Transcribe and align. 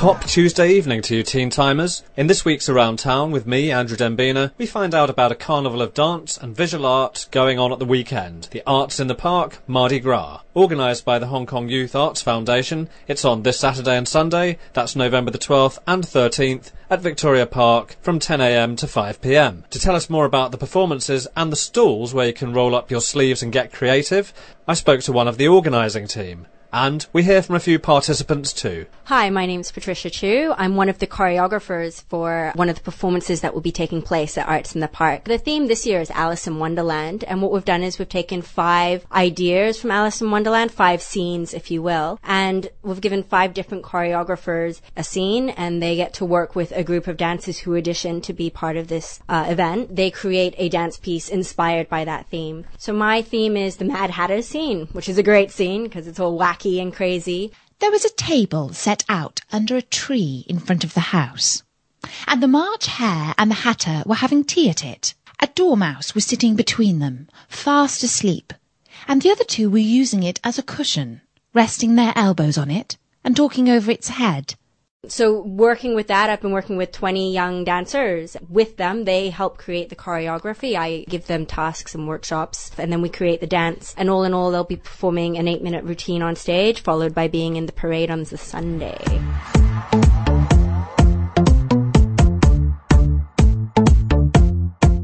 Top 0.00 0.24
Tuesday 0.24 0.72
evening 0.72 1.02
to 1.02 1.16
you 1.16 1.22
teen 1.22 1.50
timers. 1.50 2.02
In 2.16 2.26
this 2.26 2.42
week's 2.42 2.70
Around 2.70 3.00
Town 3.00 3.32
with 3.32 3.46
me, 3.46 3.70
Andrew 3.70 3.98
Dembina, 3.98 4.50
we 4.56 4.64
find 4.64 4.94
out 4.94 5.10
about 5.10 5.30
a 5.30 5.34
carnival 5.34 5.82
of 5.82 5.92
dance 5.92 6.38
and 6.38 6.56
visual 6.56 6.86
art 6.86 7.28
going 7.30 7.58
on 7.58 7.70
at 7.70 7.78
the 7.78 7.84
weekend. 7.84 8.48
The 8.50 8.62
Arts 8.66 8.98
in 8.98 9.08
the 9.08 9.14
Park, 9.14 9.58
Mardi 9.66 10.00
Gras. 10.00 10.40
Organised 10.56 11.04
by 11.04 11.18
the 11.18 11.26
Hong 11.26 11.44
Kong 11.44 11.68
Youth 11.68 11.94
Arts 11.94 12.22
Foundation, 12.22 12.88
it's 13.08 13.26
on 13.26 13.42
this 13.42 13.60
Saturday 13.60 13.94
and 13.94 14.08
Sunday, 14.08 14.56
that's 14.72 14.96
November 14.96 15.30
the 15.30 15.38
12th 15.38 15.78
and 15.86 16.02
13th, 16.02 16.72
at 16.88 17.02
Victoria 17.02 17.44
Park 17.44 17.96
from 18.00 18.18
10am 18.18 18.78
to 18.78 18.86
5pm. 18.86 19.68
To 19.68 19.78
tell 19.78 19.96
us 19.96 20.08
more 20.08 20.24
about 20.24 20.50
the 20.50 20.56
performances 20.56 21.28
and 21.36 21.52
the 21.52 21.56
stalls 21.56 22.14
where 22.14 22.28
you 22.28 22.32
can 22.32 22.54
roll 22.54 22.74
up 22.74 22.90
your 22.90 23.02
sleeves 23.02 23.42
and 23.42 23.52
get 23.52 23.70
creative, 23.70 24.32
I 24.66 24.72
spoke 24.72 25.02
to 25.02 25.12
one 25.12 25.28
of 25.28 25.36
the 25.36 25.48
organising 25.48 26.06
team. 26.06 26.46
And 26.72 27.04
we 27.12 27.24
hear 27.24 27.42
from 27.42 27.56
a 27.56 27.60
few 27.60 27.78
participants 27.78 28.52
too. 28.52 28.86
Hi, 29.04 29.28
my 29.28 29.44
name 29.44 29.60
is 29.60 29.72
Patricia 29.72 30.08
Chu. 30.08 30.54
I'm 30.56 30.76
one 30.76 30.88
of 30.88 31.00
the 31.00 31.06
choreographers 31.06 32.04
for 32.04 32.52
one 32.54 32.68
of 32.68 32.76
the 32.76 32.82
performances 32.82 33.40
that 33.40 33.54
will 33.54 33.60
be 33.60 33.72
taking 33.72 34.02
place 34.02 34.38
at 34.38 34.46
Arts 34.46 34.74
in 34.74 34.80
the 34.80 34.86
Park. 34.86 35.24
The 35.24 35.36
theme 35.36 35.66
this 35.66 35.84
year 35.84 36.00
is 36.00 36.12
Alice 36.12 36.46
in 36.46 36.60
Wonderland, 36.60 37.24
and 37.24 37.42
what 37.42 37.50
we've 37.50 37.64
done 37.64 37.82
is 37.82 37.98
we've 37.98 38.08
taken 38.08 38.40
five 38.40 39.04
ideas 39.10 39.80
from 39.80 39.90
Alice 39.90 40.20
in 40.20 40.30
Wonderland, 40.30 40.70
five 40.70 41.02
scenes, 41.02 41.54
if 41.54 41.72
you 41.72 41.82
will, 41.82 42.20
and 42.22 42.70
we've 42.82 43.00
given 43.00 43.24
five 43.24 43.52
different 43.52 43.84
choreographers 43.84 44.80
a 44.96 45.02
scene, 45.02 45.50
and 45.50 45.82
they 45.82 45.96
get 45.96 46.14
to 46.14 46.24
work 46.24 46.54
with 46.54 46.70
a 46.70 46.84
group 46.84 47.08
of 47.08 47.16
dancers 47.16 47.58
who 47.58 47.76
audition 47.76 48.20
to 48.20 48.32
be 48.32 48.48
part 48.48 48.76
of 48.76 48.86
this 48.86 49.18
uh, 49.28 49.46
event. 49.48 49.96
They 49.96 50.12
create 50.12 50.54
a 50.56 50.68
dance 50.68 50.98
piece 50.98 51.28
inspired 51.28 51.88
by 51.88 52.04
that 52.04 52.28
theme. 52.28 52.64
So 52.78 52.92
my 52.92 53.22
theme 53.22 53.56
is 53.56 53.76
the 53.76 53.86
Mad 53.86 54.10
Hatter 54.10 54.42
scene, 54.42 54.86
which 54.92 55.08
is 55.08 55.18
a 55.18 55.24
great 55.24 55.50
scene 55.50 55.82
because 55.82 56.06
it's 56.06 56.20
all 56.20 56.38
wacky 56.38 56.59
and 56.62 56.92
crazy. 56.92 57.50
There 57.78 57.90
was 57.90 58.04
a 58.04 58.10
table 58.10 58.74
set 58.74 59.02
out 59.08 59.40
under 59.50 59.76
a 59.76 59.82
tree 59.82 60.44
in 60.46 60.58
front 60.58 60.84
of 60.84 60.92
the 60.92 61.08
house, 61.16 61.62
and 62.26 62.42
the 62.42 62.48
March 62.48 62.86
Hare 62.86 63.34
and 63.38 63.50
the 63.50 63.62
Hatter 63.64 64.02
were 64.04 64.16
having 64.16 64.44
tea 64.44 64.68
at 64.68 64.84
it. 64.84 65.14
A 65.40 65.46
dormouse 65.46 66.14
was 66.14 66.26
sitting 66.26 66.56
between 66.56 66.98
them, 66.98 67.28
fast 67.48 68.02
asleep, 68.02 68.52
and 69.08 69.22
the 69.22 69.30
other 69.30 69.44
two 69.44 69.70
were 69.70 69.78
using 69.78 70.22
it 70.22 70.38
as 70.44 70.58
a 70.58 70.62
cushion, 70.62 71.22
resting 71.54 71.94
their 71.94 72.12
elbows 72.14 72.58
on 72.58 72.70
it 72.70 72.98
and 73.24 73.34
talking 73.34 73.70
over 73.70 73.90
its 73.90 74.08
head. 74.08 74.54
So 75.08 75.40
working 75.40 75.94
with 75.94 76.08
that, 76.08 76.28
I've 76.28 76.42
been 76.42 76.52
working 76.52 76.76
with 76.76 76.92
20 76.92 77.32
young 77.32 77.64
dancers. 77.64 78.36
With 78.50 78.76
them, 78.76 79.06
they 79.06 79.30
help 79.30 79.56
create 79.56 79.88
the 79.88 79.96
choreography. 79.96 80.76
I 80.76 81.06
give 81.08 81.26
them 81.26 81.46
tasks 81.46 81.94
and 81.94 82.06
workshops, 82.06 82.70
and 82.76 82.92
then 82.92 83.00
we 83.00 83.08
create 83.08 83.40
the 83.40 83.46
dance. 83.46 83.94
And 83.96 84.10
all 84.10 84.24
in 84.24 84.34
all, 84.34 84.50
they'll 84.50 84.62
be 84.62 84.76
performing 84.76 85.38
an 85.38 85.48
eight 85.48 85.62
minute 85.62 85.84
routine 85.84 86.20
on 86.20 86.36
stage, 86.36 86.82
followed 86.82 87.14
by 87.14 87.28
being 87.28 87.56
in 87.56 87.64
the 87.64 87.72
parade 87.72 88.10
on 88.10 88.24
the 88.24 88.36
Sunday. 88.36 88.98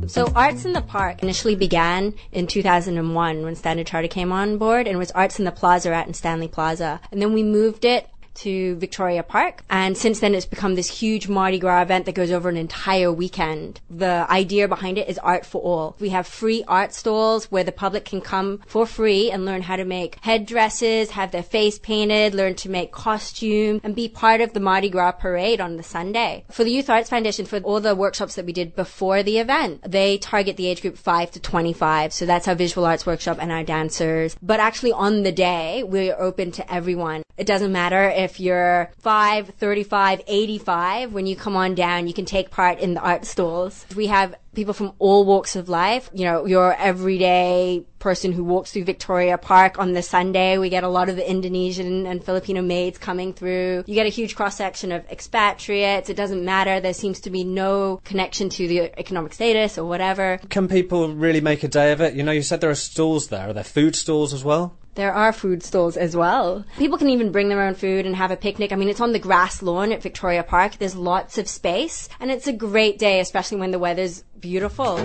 So 0.08 0.30
Arts 0.34 0.64
in 0.64 0.72
the 0.72 0.84
Park 0.86 1.22
initially 1.22 1.56
began 1.56 2.14
in 2.33 2.47
2001 2.47 3.42
when 3.42 3.55
Standard 3.55 3.86
Chartered 3.86 4.11
came 4.11 4.30
on 4.30 4.56
board 4.56 4.86
and 4.86 4.98
was 4.98 5.11
Arts 5.12 5.39
in 5.39 5.47
the 5.47 5.52
Plaza 5.52 5.94
at 5.94 6.14
Stanley 6.14 6.48
Plaza. 6.48 7.00
And 7.11 7.20
then 7.20 7.33
we 7.33 7.42
moved 7.42 7.84
it 7.84 8.08
to 8.37 8.77
Victoria 8.77 9.23
Park. 9.23 9.65
And 9.70 9.97
since 9.97 10.20
then, 10.20 10.34
it's 10.34 10.47
become 10.47 10.75
this 10.75 11.01
huge 11.01 11.29
Mardi 11.29 11.59
Gras 11.59 11.83
event 11.83 12.06
that 12.06 12.15
goes 12.15 12.31
over 12.31 12.48
an 12.48 12.56
entire 12.56 13.12
weekend. 13.12 13.81
The 13.91 14.27
idea 14.31 14.69
behind 14.69 14.98
it 14.98 15.09
is 15.09 15.19
art 15.19 15.47
for 15.47 15.61
all. 15.61 15.97
We 15.98 16.11
have 16.11 16.27
free 16.27 16.64
art 16.67 16.95
stalls 16.95 17.47
where 17.47 17.64
the 17.64 17.73
public 17.73 18.05
can 18.05 18.20
come 18.20 18.63
for 18.67 18.86
free 18.86 19.30
and 19.30 19.45
learn 19.45 19.63
how 19.63 19.77
to 19.77 19.85
make 19.85 20.19
headdresses, 20.23 21.11
have 21.11 21.30
their 21.30 21.42
face 21.42 21.79
painted, 21.79 22.35
learn 22.35 22.55
to 22.57 22.69
make 22.69 22.92
costume, 22.92 23.80
and 23.83 23.95
be 23.95 24.08
part 24.08 24.41
of 24.41 24.53
the 24.53 24.61
Mardi 24.61 24.91
Gras 24.91 25.13
parade 25.13 25.61
on 25.61 25.77
the 25.77 25.83
Sunday. 25.83 26.45
For 26.51 26.64
the 26.64 26.70
Youth 26.70 26.91
Arts 26.91 27.11
Foundation, 27.11 27.47
for 27.47 27.58
all 27.61 27.80
the 27.80 27.95
workshops 27.95 28.35
that 28.35 28.47
we 28.47 28.53
did 28.53 28.74
before 28.74 29.23
the 29.23 29.39
event, 29.39 29.80
they 29.86 30.18
target 30.18 30.57
the 30.57 30.67
age 30.67 30.83
group 30.83 30.97
5 30.97 31.30
to 31.33 31.41
25. 31.41 32.13
So 32.13 32.27
that's 32.27 32.48
our 32.48 32.55
visual 32.55 32.86
arts 32.86 33.07
workshop 33.07 33.39
and 33.41 33.53
our 33.53 33.64
dancers. 33.64 34.36
But 34.42 34.61
actually 34.61 34.92
on 34.92 35.23
the 35.23 35.33
day, 35.33 35.83
we're 35.83 36.17
open 36.18 36.53
to 36.53 36.73
everyone. 36.73 37.23
It 37.36 37.47
doesn't 37.47 37.73
matter 37.73 38.08
if 38.08 38.26
you're 38.41 38.91
5, 38.98 39.48
35, 39.51 40.23
85. 40.27 41.13
When 41.13 41.27
you 41.27 41.37
come 41.37 41.57
on 41.57 41.75
down, 41.75 42.07
you 42.07 42.14
can 42.14 42.25
take 42.25 42.51
part 42.51 42.81
in 42.81 42.95
the 42.95 43.01
art 43.01 43.25
stalls. 43.25 43.87
We 43.95 44.07
have 44.07 44.35
people 44.55 44.75
from 44.75 44.92
all 44.98 45.25
walks 45.25 45.55
of 45.55 45.69
life. 45.69 46.11
You 46.13 46.25
know, 46.25 46.47
your 46.47 46.75
everyday 46.75 47.85
person 47.98 48.33
who 48.33 48.42
walks 48.42 48.73
through 48.73 48.85
Victoria 48.85 49.39
Park 49.39 49.79
on 49.79 49.92
the 49.92 50.03
Sunday. 50.03 50.59
We 50.59 50.69
get 50.69 50.85
a 50.85 50.89
lot 50.89 51.09
of 51.09 51.17
the 51.17 51.29
Indonesian 51.29 52.07
and 52.07 52.25
Filipino 52.25 52.63
maids 52.63 52.98
coming 52.98 53.33
through. 53.33 53.85
You 53.86 53.95
get 53.95 54.07
a 54.07 54.11
huge 54.11 54.35
cross 54.35 54.57
section 54.57 54.92
of 54.92 55.05
expatriates. 55.11 56.09
It 56.09 56.17
doesn't 56.17 56.45
matter. 56.45 56.81
There 56.81 56.95
seems 56.95 57.20
to 57.20 57.31
be 57.31 57.45
no 57.45 58.01
connection 58.05 58.48
to 58.51 58.67
the 58.67 58.98
economic 58.98 59.35
status 59.35 59.79
or 59.79 59.85
whatever. 59.85 60.41
Can 60.48 60.69
people 60.69 61.13
really 61.15 61.41
make 61.41 61.63
a 61.63 61.69
day 61.69 61.92
of 61.92 62.01
it? 62.01 62.15
You 62.15 62.23
know, 62.23 62.33
you 62.33 62.42
said 62.42 62.61
there 62.61 62.70
are 62.70 62.75
stalls 62.75 63.29
there. 63.29 63.51
Are 63.51 63.53
there 63.53 63.65
food 63.65 63.95
stalls 63.95 64.33
as 64.33 64.45
well? 64.45 64.77
There 64.96 65.12
are 65.12 65.30
food 65.30 65.62
stalls 65.62 65.98
as 65.98 66.17
well. 66.17 66.64
People 66.79 66.96
can 66.96 67.11
even 67.11 67.30
bring 67.30 67.51
their 67.51 67.61
own 67.61 67.74
food 67.74 68.07
and 68.07 68.17
have 68.17 68.30
a 68.30 68.36
picnic. 68.36 68.73
I 68.73 68.77
mean, 68.77 68.89
it's 68.89 69.01
on 69.01 69.12
the 69.12 69.18
grass 69.18 69.61
lawn 69.61 69.92
at 69.92 70.02
Victoria 70.02 70.42
Park. 70.42 70.79
There's 70.79 70.96
lots 70.96 71.36
of 71.36 71.48
space 71.48 72.08
and 72.18 72.30
it's 72.30 72.46
a 72.46 72.52
great 72.52 72.98
day, 72.98 73.20
especially 73.20 73.58
when 73.58 73.73
the 73.73 73.79
weather's 73.79 74.23
beautiful. 74.40 74.96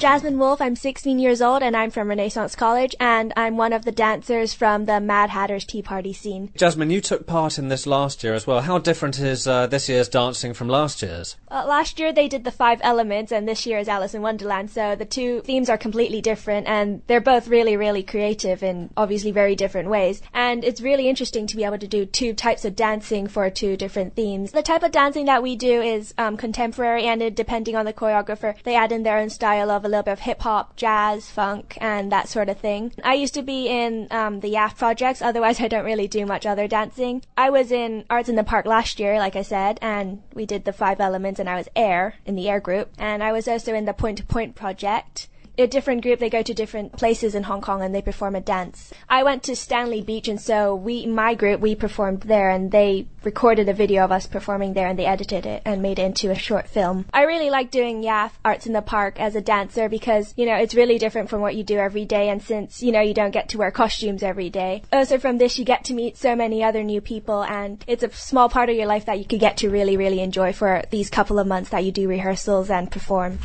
Jasmine 0.00 0.38
Wolf. 0.38 0.62
I'm 0.62 0.76
16 0.76 1.18
years 1.18 1.42
old 1.42 1.62
and 1.62 1.76
I'm 1.76 1.90
from 1.90 2.08
Renaissance 2.08 2.56
College 2.56 2.96
and 2.98 3.34
I'm 3.36 3.58
one 3.58 3.74
of 3.74 3.84
the 3.84 3.92
dancers 3.92 4.54
from 4.54 4.86
the 4.86 4.98
Mad 4.98 5.28
Hatters 5.28 5.66
Tea 5.66 5.82
Party 5.82 6.14
scene. 6.14 6.50
Jasmine, 6.56 6.88
you 6.88 7.02
took 7.02 7.26
part 7.26 7.58
in 7.58 7.68
this 7.68 7.86
last 7.86 8.24
year 8.24 8.32
as 8.32 8.46
well. 8.46 8.62
How 8.62 8.78
different 8.78 9.18
is 9.18 9.46
uh, 9.46 9.66
this 9.66 9.90
year's 9.90 10.08
dancing 10.08 10.54
from 10.54 10.70
last 10.70 11.02
year's? 11.02 11.36
Uh, 11.50 11.66
last 11.66 12.00
year 12.00 12.14
they 12.14 12.28
did 12.28 12.44
the 12.44 12.50
five 12.50 12.80
elements 12.82 13.30
and 13.30 13.46
this 13.46 13.66
year 13.66 13.76
is 13.76 13.88
Alice 13.88 14.14
in 14.14 14.22
Wonderland, 14.22 14.70
so 14.70 14.96
the 14.96 15.04
two 15.04 15.42
themes 15.42 15.68
are 15.68 15.76
completely 15.76 16.22
different 16.22 16.66
and 16.66 17.02
they're 17.06 17.20
both 17.20 17.46
really, 17.46 17.76
really 17.76 18.02
creative 18.02 18.62
in 18.62 18.88
obviously 18.96 19.32
very 19.32 19.54
different 19.54 19.90
ways. 19.90 20.22
And 20.32 20.64
it's 20.64 20.80
really 20.80 21.10
interesting 21.10 21.46
to 21.48 21.56
be 21.56 21.64
able 21.64 21.76
to 21.76 21.86
do 21.86 22.06
two 22.06 22.32
types 22.32 22.64
of 22.64 22.74
dancing 22.74 23.26
for 23.26 23.50
two 23.50 23.76
different 23.76 24.16
themes. 24.16 24.52
The 24.52 24.62
type 24.62 24.82
of 24.82 24.92
dancing 24.92 25.26
that 25.26 25.42
we 25.42 25.56
do 25.56 25.82
is 25.82 26.14
um, 26.16 26.38
contemporary 26.38 27.04
and 27.04 27.20
it, 27.20 27.36
depending 27.36 27.76
on 27.76 27.84
the 27.84 27.92
choreographer, 27.92 28.54
they 28.62 28.76
add 28.76 28.92
in 28.92 29.02
their 29.02 29.18
own 29.18 29.28
style 29.28 29.70
of 29.70 29.84
a 29.84 29.89
little 29.90 30.04
bit 30.04 30.12
of 30.12 30.20
hip 30.20 30.42
hop, 30.42 30.76
jazz, 30.76 31.30
funk, 31.30 31.76
and 31.80 32.10
that 32.10 32.28
sort 32.28 32.48
of 32.48 32.58
thing. 32.58 32.92
I 33.04 33.14
used 33.14 33.34
to 33.34 33.42
be 33.42 33.68
in 33.68 34.08
um, 34.10 34.40
the 34.40 34.54
YAF 34.54 34.76
projects, 34.76 35.20
otherwise 35.20 35.60
I 35.60 35.68
don't 35.68 35.84
really 35.84 36.08
do 36.08 36.24
much 36.24 36.46
other 36.46 36.66
dancing. 36.66 37.22
I 37.36 37.50
was 37.50 37.70
in 37.70 38.04
Arts 38.08 38.28
in 38.28 38.36
the 38.36 38.44
Park 38.44 38.66
last 38.66 38.98
year, 38.98 39.18
like 39.18 39.36
I 39.36 39.42
said, 39.42 39.78
and 39.82 40.22
we 40.34 40.46
did 40.46 40.64
the 40.64 40.72
five 40.72 41.00
elements, 41.00 41.40
and 41.40 41.48
I 41.48 41.56
was 41.56 41.68
air 41.76 42.14
in 42.24 42.36
the 42.36 42.48
air 42.48 42.60
group, 42.60 42.90
and 42.98 43.22
I 43.22 43.32
was 43.32 43.48
also 43.48 43.74
in 43.74 43.84
the 43.84 43.92
point 43.92 44.18
to 44.18 44.24
point 44.24 44.54
project 44.54 45.28
a 45.60 45.66
different 45.66 46.02
group 46.02 46.18
they 46.18 46.30
go 46.30 46.42
to 46.42 46.54
different 46.54 46.92
places 46.92 47.34
in 47.34 47.42
Hong 47.42 47.60
Kong 47.60 47.82
and 47.82 47.94
they 47.94 48.02
perform 48.02 48.34
a 48.34 48.40
dance. 48.40 48.92
I 49.08 49.22
went 49.22 49.42
to 49.44 49.56
Stanley 49.56 50.02
Beach 50.02 50.28
and 50.28 50.40
so 50.40 50.74
we 50.74 51.06
my 51.06 51.34
group 51.34 51.60
we 51.60 51.74
performed 51.74 52.22
there 52.22 52.50
and 52.50 52.70
they 52.70 53.06
recorded 53.24 53.68
a 53.68 53.74
video 53.74 54.04
of 54.04 54.12
us 54.12 54.26
performing 54.26 54.72
there 54.72 54.88
and 54.88 54.98
they 54.98 55.04
edited 55.04 55.46
it 55.46 55.62
and 55.64 55.82
made 55.82 55.98
it 55.98 56.04
into 56.04 56.30
a 56.30 56.34
short 56.34 56.68
film. 56.68 57.06
I 57.12 57.24
really 57.24 57.50
like 57.50 57.70
doing 57.70 58.02
YAF 58.02 58.32
Arts 58.44 58.66
in 58.66 58.72
the 58.72 58.82
Park 58.82 59.20
as 59.20 59.36
a 59.36 59.40
dancer 59.40 59.88
because, 59.88 60.32
you 60.36 60.46
know, 60.46 60.56
it's 60.56 60.74
really 60.74 60.98
different 60.98 61.28
from 61.28 61.40
what 61.40 61.54
you 61.54 61.62
do 61.62 61.78
every 61.78 62.04
day 62.04 62.28
and 62.28 62.42
since, 62.42 62.82
you 62.82 62.92
know, 62.92 63.00
you 63.00 63.14
don't 63.14 63.30
get 63.30 63.50
to 63.50 63.58
wear 63.58 63.70
costumes 63.70 64.22
every 64.22 64.50
day. 64.50 64.82
Also 64.92 65.18
from 65.18 65.38
this 65.38 65.58
you 65.58 65.64
get 65.64 65.84
to 65.84 65.94
meet 65.94 66.16
so 66.16 66.34
many 66.34 66.62
other 66.64 66.82
new 66.82 67.00
people 67.00 67.42
and 67.42 67.84
it's 67.86 68.02
a 68.02 68.10
small 68.10 68.48
part 68.48 68.70
of 68.70 68.76
your 68.76 68.86
life 68.86 69.06
that 69.06 69.18
you 69.18 69.24
could 69.24 69.40
get 69.40 69.58
to 69.58 69.70
really, 69.70 69.96
really 69.96 70.20
enjoy 70.20 70.52
for 70.52 70.82
these 70.90 71.10
couple 71.10 71.38
of 71.38 71.46
months 71.46 71.70
that 71.70 71.84
you 71.84 71.92
do 71.92 72.08
rehearsals 72.08 72.70
and 72.70 72.90
perform. 72.90 73.38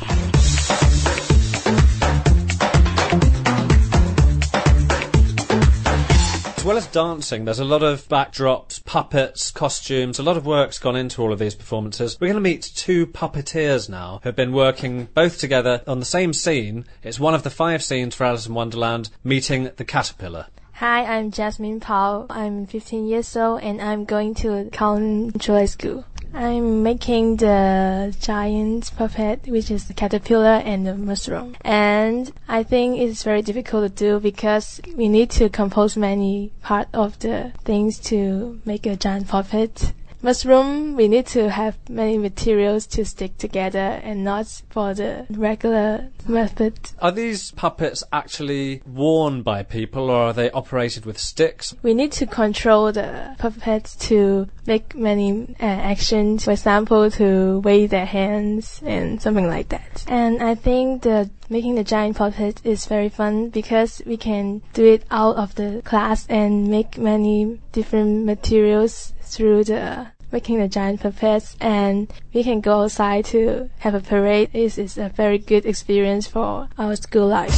Well 6.66 6.76
as 6.76 6.88
dancing, 6.88 7.44
there's 7.44 7.60
a 7.60 7.64
lot 7.64 7.84
of 7.84 8.08
backdrops, 8.08 8.84
puppets, 8.84 9.52
costumes, 9.52 10.18
a 10.18 10.22
lot 10.24 10.36
of 10.36 10.44
work's 10.44 10.80
gone 10.80 10.96
into 10.96 11.22
all 11.22 11.32
of 11.32 11.38
these 11.38 11.54
performances. 11.54 12.18
We're 12.20 12.26
going 12.26 12.42
to 12.42 12.50
meet 12.50 12.72
two 12.74 13.06
puppeteers 13.06 13.88
now 13.88 14.18
who've 14.24 14.34
been 14.34 14.52
working 14.52 15.06
both 15.14 15.38
together 15.38 15.82
on 15.86 16.00
the 16.00 16.04
same 16.04 16.32
scene. 16.32 16.84
It's 17.04 17.20
one 17.20 17.34
of 17.34 17.44
the 17.44 17.50
five 17.50 17.84
scenes 17.84 18.16
for 18.16 18.24
Alice 18.24 18.48
in 18.48 18.54
Wonderland, 18.54 19.10
meeting 19.22 19.70
the 19.76 19.84
caterpillar. 19.84 20.48
Hi, 20.72 21.04
I'm 21.04 21.30
Jasmine 21.30 21.78
Pao. 21.78 22.26
I'm 22.28 22.66
15 22.66 23.06
years 23.06 23.36
old 23.36 23.62
and 23.62 23.80
I'm 23.80 24.04
going 24.04 24.34
to 24.34 24.68
Kowloon 24.72 25.40
Choi 25.40 25.66
School. 25.66 26.04
I'm 26.38 26.82
making 26.82 27.36
the 27.36 28.14
giant 28.20 28.92
puppet, 28.94 29.48
which 29.48 29.70
is 29.70 29.88
the 29.88 29.94
caterpillar 29.94 30.60
and 30.66 30.86
the 30.86 30.94
mushroom. 30.94 31.56
And 31.62 32.30
I 32.46 32.62
think 32.62 33.00
it's 33.00 33.22
very 33.22 33.40
difficult 33.40 33.96
to 33.96 34.04
do 34.04 34.20
because 34.20 34.82
we 34.94 35.08
need 35.08 35.30
to 35.30 35.48
compose 35.48 35.96
many 35.96 36.52
part 36.60 36.88
of 36.92 37.18
the 37.20 37.52
things 37.64 37.98
to 38.10 38.60
make 38.66 38.84
a 38.84 38.96
giant 38.96 39.28
puppet. 39.28 39.94
Mushroom, 40.26 40.96
we 40.96 41.06
need 41.06 41.24
to 41.24 41.48
have 41.48 41.78
many 41.88 42.18
materials 42.18 42.84
to 42.84 43.04
stick 43.04 43.38
together 43.38 44.00
and 44.02 44.24
not 44.24 44.60
for 44.70 44.92
the 44.92 45.24
regular 45.30 46.08
method. 46.26 46.74
Are 46.98 47.12
these 47.12 47.52
puppets 47.52 48.02
actually 48.12 48.82
worn 48.84 49.42
by 49.42 49.62
people 49.62 50.10
or 50.10 50.22
are 50.22 50.32
they 50.32 50.50
operated 50.50 51.06
with 51.06 51.16
sticks? 51.16 51.76
We 51.84 51.94
need 51.94 52.10
to 52.10 52.26
control 52.26 52.90
the 52.90 53.36
puppets 53.38 53.94
to 54.08 54.48
make 54.66 54.96
many 54.96 55.54
uh, 55.60 55.64
actions, 55.64 56.44
for 56.44 56.50
example, 56.50 57.08
to 57.12 57.60
wave 57.60 57.90
their 57.90 58.06
hands 58.06 58.82
and 58.84 59.22
something 59.22 59.46
like 59.46 59.68
that. 59.68 60.04
And 60.08 60.42
I 60.42 60.56
think 60.56 61.02
the 61.02 61.30
making 61.48 61.76
the 61.76 61.84
giant 61.84 62.16
puppet 62.16 62.60
is 62.64 62.86
very 62.86 63.10
fun 63.10 63.50
because 63.50 64.02
we 64.04 64.16
can 64.16 64.62
do 64.72 64.84
it 64.84 65.04
out 65.08 65.36
of 65.36 65.54
the 65.54 65.82
class 65.84 66.26
and 66.28 66.66
make 66.66 66.98
many 66.98 67.60
different 67.70 68.24
materials 68.24 69.12
through 69.22 69.62
the 69.64 70.08
making 70.32 70.58
the 70.58 70.68
giant 70.68 71.00
puppets 71.00 71.56
and 71.60 72.12
we 72.32 72.42
can 72.42 72.60
go 72.60 72.82
outside 72.82 73.24
to 73.26 73.70
have 73.78 73.94
a 73.94 74.00
parade. 74.00 74.52
This 74.52 74.78
is 74.78 74.98
a 74.98 75.08
very 75.08 75.38
good 75.38 75.66
experience 75.66 76.26
for 76.26 76.68
our 76.78 76.96
school 76.96 77.28
life. 77.28 77.52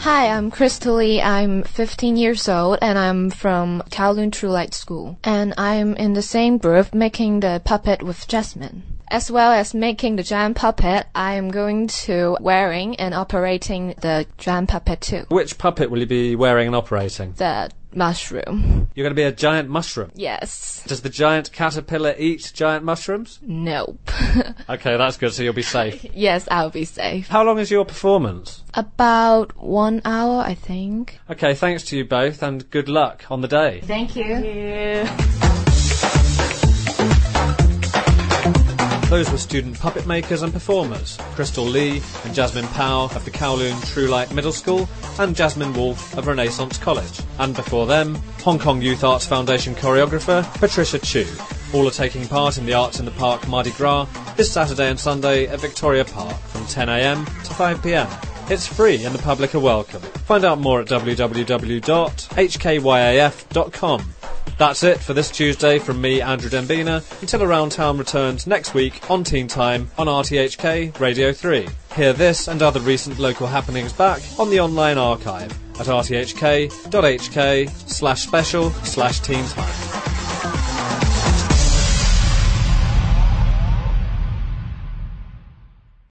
Hi, 0.00 0.28
I'm 0.28 0.50
Crystal 0.50 0.96
Lee. 0.96 1.22
I'm 1.22 1.62
15 1.62 2.16
years 2.16 2.48
old 2.48 2.78
and 2.82 2.98
I'm 2.98 3.30
from 3.30 3.82
Kowloon 3.90 4.32
True 4.32 4.50
Light 4.50 4.74
School. 4.74 5.18
And 5.22 5.54
I'm 5.56 5.94
in 5.94 6.14
the 6.14 6.22
same 6.22 6.58
group 6.58 6.92
making 6.94 7.40
the 7.40 7.62
puppet 7.64 8.02
with 8.02 8.26
Jasmine. 8.26 8.82
As 9.10 9.30
well 9.30 9.50
as 9.52 9.74
making 9.74 10.16
the 10.16 10.22
giant 10.22 10.56
puppet, 10.56 11.06
I 11.14 11.34
am 11.34 11.50
going 11.50 11.88
to 12.06 12.36
wearing 12.40 12.94
and 12.96 13.12
operating 13.12 13.94
the 14.00 14.26
giant 14.38 14.68
puppet 14.70 15.00
too. 15.00 15.24
Which 15.30 15.58
puppet 15.58 15.90
will 15.90 15.98
you 15.98 16.06
be 16.06 16.36
wearing 16.36 16.68
and 16.68 16.76
operating? 16.76 17.32
The 17.32 17.70
mushroom. 17.92 18.88
You're 18.94 19.02
going 19.02 19.10
to 19.10 19.20
be 19.20 19.24
a 19.24 19.32
giant 19.32 19.68
mushroom. 19.68 20.12
Yes. 20.14 20.84
Does 20.86 21.02
the 21.02 21.08
giant 21.08 21.50
caterpillar 21.52 22.14
eat 22.18 22.52
giant 22.54 22.84
mushrooms? 22.84 23.40
Nope. 23.42 23.98
Okay, 24.68 24.96
that's 24.96 25.16
good, 25.16 25.32
so 25.32 25.42
you'll 25.42 25.52
be 25.52 25.62
safe. 25.62 26.06
yes, 26.14 26.46
I'll 26.48 26.70
be 26.70 26.84
safe. 26.84 27.26
How 27.26 27.42
long 27.42 27.58
is 27.58 27.68
your 27.72 27.84
performance? 27.84 28.62
About 28.74 29.56
one 29.60 30.00
hour, 30.04 30.40
I 30.42 30.54
think. 30.54 31.18
Okay, 31.28 31.54
thanks 31.54 31.82
to 31.86 31.96
you 31.96 32.04
both 32.04 32.40
and 32.44 32.70
good 32.70 32.88
luck 32.88 33.24
on 33.28 33.40
the 33.40 33.48
day. 33.48 33.80
Thank 33.80 34.14
you. 34.14 35.39
Those 39.10 39.30
were 39.32 39.38
student 39.38 39.78
puppet 39.80 40.06
makers 40.06 40.42
and 40.42 40.52
performers, 40.52 41.18
Crystal 41.34 41.64
Lee 41.64 42.00
and 42.24 42.32
Jasmine 42.32 42.68
Powell 42.68 43.06
of 43.06 43.24
the 43.24 43.32
Kowloon 43.32 43.84
True 43.92 44.06
Light 44.06 44.32
Middle 44.32 44.52
School 44.52 44.88
and 45.18 45.34
Jasmine 45.34 45.72
Wolfe 45.72 46.16
of 46.16 46.28
Renaissance 46.28 46.78
College. 46.78 47.20
And 47.40 47.52
before 47.56 47.88
them, 47.88 48.14
Hong 48.44 48.60
Kong 48.60 48.80
Youth 48.80 49.02
Arts 49.02 49.26
Foundation 49.26 49.74
choreographer 49.74 50.44
Patricia 50.60 51.00
Chu. 51.00 51.26
All 51.74 51.88
are 51.88 51.90
taking 51.90 52.28
part 52.28 52.56
in 52.56 52.66
the 52.66 52.74
Arts 52.74 53.00
in 53.00 53.04
the 53.04 53.10
Park 53.10 53.48
Mardi 53.48 53.72
Gras 53.72 54.06
this 54.36 54.52
Saturday 54.52 54.88
and 54.88 55.00
Sunday 55.00 55.48
at 55.48 55.58
Victoria 55.58 56.04
Park 56.04 56.38
from 56.42 56.62
10am 56.66 57.24
to 57.24 57.52
5pm. 57.52 58.08
It's 58.48 58.68
free 58.68 59.04
and 59.04 59.12
the 59.12 59.22
public 59.22 59.56
are 59.56 59.60
welcome. 59.60 60.02
Find 60.02 60.44
out 60.44 60.60
more 60.60 60.82
at 60.82 60.86
www.hkyaf.com. 60.86 61.80
That's 64.58 64.82
it 64.82 64.98
for 65.00 65.14
this 65.14 65.30
Tuesday 65.30 65.78
from 65.78 66.00
me, 66.00 66.20
Andrew 66.20 66.50
Dembina, 66.50 67.02
until 67.22 67.42
Around 67.42 67.72
Town 67.72 67.96
returns 67.96 68.46
next 68.46 68.74
week 68.74 69.10
on 69.10 69.24
Teen 69.24 69.48
Time 69.48 69.90
on 69.96 70.06
RTHK 70.06 71.00
Radio 71.00 71.32
3. 71.32 71.66
Hear 71.96 72.12
this 72.12 72.46
and 72.46 72.62
other 72.62 72.80
recent 72.80 73.18
local 73.18 73.46
happenings 73.46 73.92
back 73.92 74.20
on 74.38 74.50
the 74.50 74.60
online 74.60 74.98
archive 74.98 75.50
at 75.80 75.86
rthk.hk 75.86 77.70
slash 77.88 78.22
special 78.22 78.70
slash 78.70 79.20
teen 79.20 79.44
time. 79.46 79.89